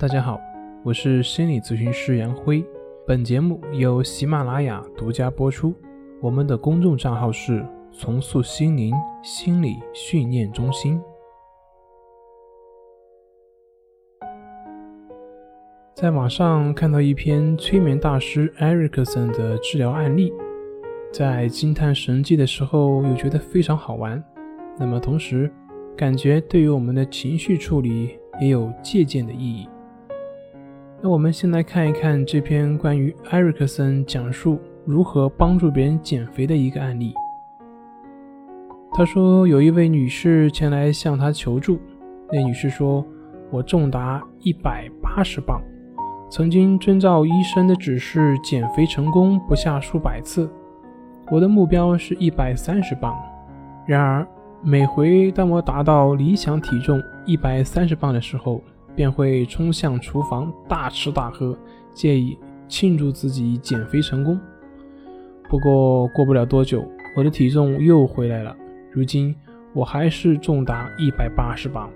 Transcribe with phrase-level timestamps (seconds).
[0.00, 0.40] 大家好，
[0.82, 2.64] 我是心理咨询师杨辉。
[3.06, 5.74] 本节目由喜马拉雅独家播出。
[6.22, 10.98] 我们的公众账号是“重塑心灵心理训练中心”。
[15.92, 20.32] 在网上看到一篇催眠大师艾瑞克森的治疗案例，
[21.12, 24.24] 在惊叹神迹的时候，又觉得非常好玩。
[24.78, 25.52] 那么同时，
[25.94, 29.68] 感觉对于我们的情绪处理也有借鉴的意义。
[31.02, 37.14] 那我们先来看一看这篇关于艾瑞克森讲述如何帮助别人减肥的一个案例。
[38.92, 41.80] 他说，有一位女士前来向他求助。
[42.30, 43.02] 那女士说
[43.50, 45.62] ：“我重达一百八十磅，
[46.28, 50.50] 曾经遵照医生的指示减肥成功不下数百次。
[51.30, 53.18] 我的目标是一百三十磅。
[53.86, 54.28] 然而，
[54.62, 58.62] 每回当我达到理想体重一百三十磅的时候，
[58.94, 61.56] 便会冲向厨房大吃大喝，
[61.92, 62.36] 借以
[62.68, 64.38] 庆祝自己减肥成功。
[65.48, 66.84] 不过过不了多久，
[67.16, 68.54] 我的体重又回来了。
[68.92, 69.34] 如今
[69.72, 71.90] 我还是重达一百八十磅。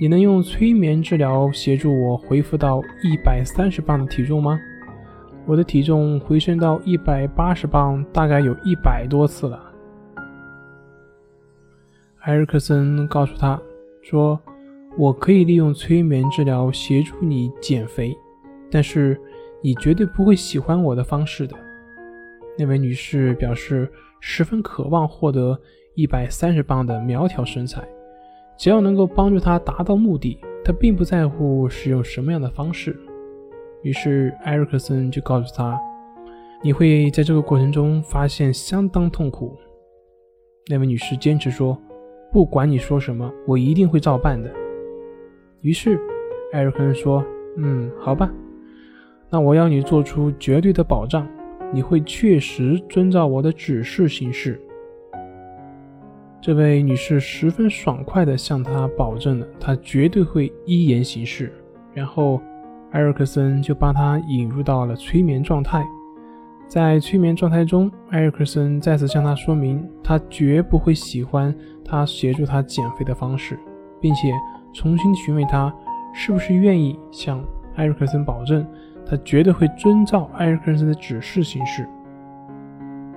[0.00, 4.58] 你能用催眠治疗协助我恢复到一百三十磅的体重吗？
[5.46, 9.60] 我的体重回升到一百八十磅，大概有一百多次了。
[12.22, 13.60] 埃尔克森告诉他
[14.02, 14.40] 说。
[14.98, 18.16] 我可以利用催眠治疗协助你减肥，
[18.70, 19.18] 但是
[19.62, 21.56] 你绝对不会喜欢我的方式的。
[22.58, 25.58] 那位女士表示十分渴望获得
[25.94, 27.82] 一百三十磅的苗条身材，
[28.58, 32.94] 只要能够帮助她达到目的，她并不在乎使用什么样的方式。
[33.82, 35.80] 于是埃瑞克森就告诉她
[36.62, 39.56] ：“你会在这个过程中发现相当痛苦。”
[40.70, 41.76] 那位女士坚持说
[42.30, 44.52] ：“不管你说什么，我一定会照办的。”
[45.62, 45.96] 于是，
[46.52, 47.24] 艾瑞克森说
[47.56, 48.28] ：“嗯，好吧，
[49.30, 51.24] 那我要你做出绝对的保障，
[51.72, 54.60] 你会确实遵照我的指示行事。”
[56.42, 61.52] 这位女士十分爽快地向他保证了，她绝对会依言行事。
[61.94, 62.42] 然后，
[62.90, 65.86] 艾瑞克森就把她引入到了催眠状态。
[66.66, 73.56] 在催眠状态中，艾瑞克森再次向她说明，他绝不会喜欢他协助他减肥的方式，
[74.00, 74.32] 并且。
[74.72, 75.72] 重新询问他
[76.14, 77.44] 是不是愿意向
[77.76, 78.66] 艾瑞克森保证，
[79.06, 81.86] 他绝对会遵照艾瑞克森的指示行事。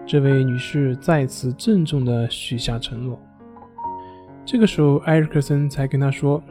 [0.05, 3.19] 这位女士再次郑重地许下承诺。
[4.45, 6.41] 这个时候，艾瑞克森才跟他说：“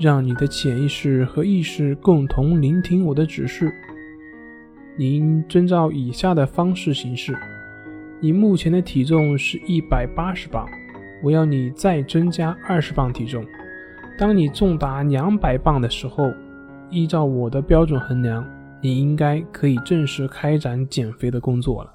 [0.00, 3.70] 让你的潜意识和意识共同聆听我的指示。
[4.96, 7.36] 您遵照以下的方式行事。
[8.20, 10.66] 你目前的体重是一百八十磅，
[11.22, 13.44] 我要你再增加二十磅体重。”
[14.16, 16.32] 当你重达两百磅的时候，
[16.88, 18.48] 依照我的标准衡量，
[18.80, 21.92] 你应该可以正式开展减肥的工作了。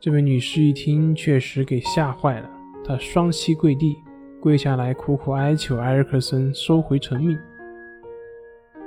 [0.00, 2.48] 这位女士一听，确实给吓坏了，
[2.82, 3.94] 她双膝跪地，
[4.40, 7.36] 跪下来苦苦哀求埃尔克森收回成命，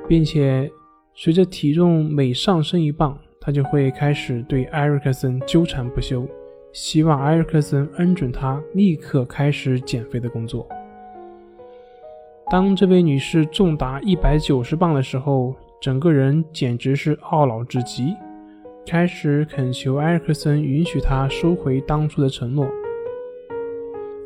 [0.08, 0.68] 并且
[1.14, 6.28] 随着体重每上升一磅，她就会开始对埃尔克森纠缠不休，
[6.74, 10.68] 希望埃尔克森恩准她立刻开始减肥的工作。
[12.50, 18.16] 当这位女士重达一百九十磅的时候，整个人简直是懊恼至极，
[18.88, 22.68] 开始恳求埃克森允许她收回当初的承诺。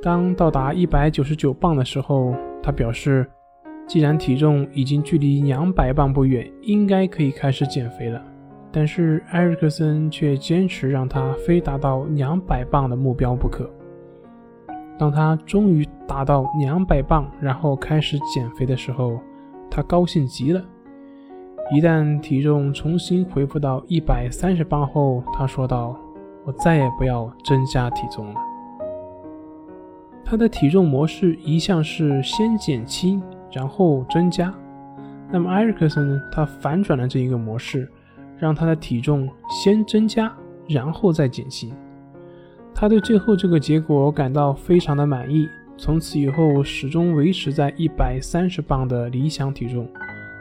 [0.02, 3.28] 当到达一百九十九磅的时候，她表示，
[3.86, 8.24] 既然体重已经距离两百磅不远，应该可以开始减肥了。
[8.72, 13.70] 但是埃克森却坚持让她非达到两百磅的目标不可。
[14.98, 19.20] 当他终于达到两百磅，然后开始减肥的时候，
[19.68, 20.64] 他高兴极了。
[21.72, 25.98] 一旦体重重新恢复到一百三十磅后，他说道
[26.46, 28.36] ：“我再也不要增加体重了。”
[30.24, 33.20] 他的体重模式一向是先减轻，
[33.52, 34.54] 然后增加。
[35.32, 36.22] 那么埃瑞克森呢？
[36.32, 37.92] 他反转了这一个模式，
[38.38, 40.32] 让他的体重先增加，
[40.68, 41.74] 然后再减轻。
[42.72, 45.50] 他对最后这个结果感到非常的满意，
[45.84, 49.86] 从此以后始终维持在一百三十磅的理想体重。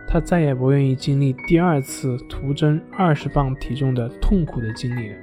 [0.07, 5.17] 他再也不愿意经历第二次徒增二十磅体重的痛苦的经历了。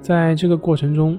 [0.00, 1.18] 在这个过程中，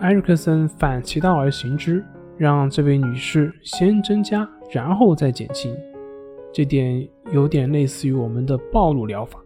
[0.00, 2.04] 埃瑞克森反其道而行之，
[2.36, 5.72] 让这位女士先增加，然后再减轻。
[6.52, 9.38] 这点有点类似于我们的暴露疗法。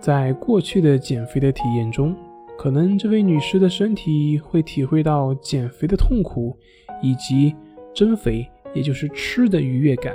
[0.00, 2.16] 在过去的减肥的体验中，
[2.58, 6.56] 可能这位女士的身体会体会到减肥的痛苦，
[7.02, 7.54] 以及
[7.94, 10.14] 增肥也就是吃的愉悦感。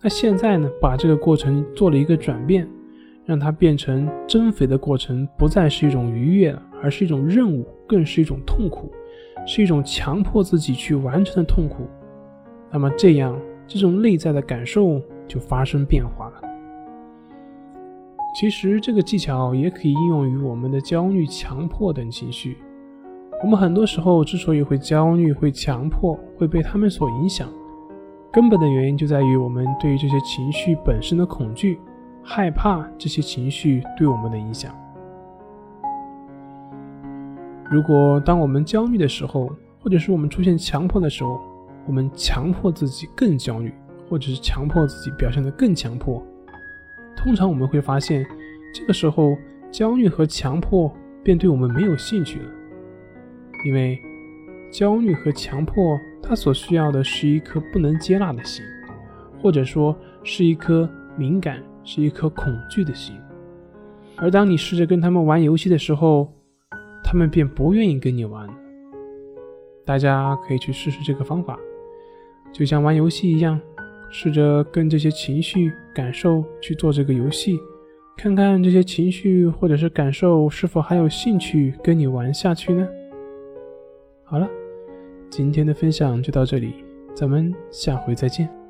[0.00, 2.68] 那现在呢，把这个过程做了一个转变，
[3.24, 8.92] 让它变成增肥的过程，不再是一种愉悦，而是一种任务，更是一种痛苦，
[9.46, 11.88] 是一种强迫自己去完成的痛苦。
[12.70, 16.51] 那么这样，这种内在的感受就发生变化了。
[18.34, 22.56] 其实这个技巧也可以应用于我们的焦虑、强迫等情绪。
[23.42, 27.48] 我们很多时候之所以会焦虑、会强迫、会被他们所影响，
[28.32, 31.78] 根本的原因就在于我们对于这些情绪本身的恐惧、
[32.22, 34.74] 害怕这些情绪对我们的影响。
[37.70, 39.50] 如果当我们焦虑的时候，
[39.80, 41.38] 或者是我们出现强迫的时候，
[41.86, 43.74] 我们强迫自己更焦虑，
[44.08, 46.22] 或者是强迫自己表现得更强迫。
[47.16, 48.26] 通常我们会发现，
[48.74, 49.36] 这个时候
[49.70, 50.92] 焦虑和强迫
[51.22, 52.46] 便对我们没有兴趣了，
[53.64, 53.98] 因为
[54.72, 58.64] 焦虑和强迫它所需要的是一颗不能接纳的心，
[59.40, 63.14] 或者说是一颗敏感、是一颗恐惧的心。
[64.16, 66.32] 而当你试着跟他们玩游戏的时候，
[67.04, 68.48] 他们便不愿意跟你玩。
[69.84, 71.58] 大家可以去试试这个方法。
[72.52, 73.58] 就像玩游戏一样，
[74.12, 77.58] 试着跟这些情绪感受去做这个游戏，
[78.16, 82.86] 看看这些情绪或者是感受是否还有兴趣跟你玩下去呢？
[84.22, 84.46] 好了，
[85.30, 86.74] 今天的分享就到这里，
[87.14, 88.61] 咱们下回再见。